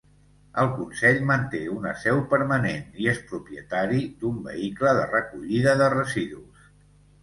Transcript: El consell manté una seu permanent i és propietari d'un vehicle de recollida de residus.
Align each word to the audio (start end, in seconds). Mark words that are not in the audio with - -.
El 0.61 0.69
consell 0.77 1.19
manté 1.31 1.59
una 1.75 1.91
seu 2.05 2.23
permanent 2.33 2.83
i 3.05 3.11
és 3.13 3.23
propietari 3.29 4.03
d'un 4.25 4.43
vehicle 4.51 4.99
de 5.03 5.09
recollida 5.17 5.81
de 5.85 5.97
residus. 6.01 6.71